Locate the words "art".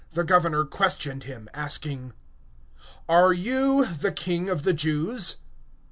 3.07-3.37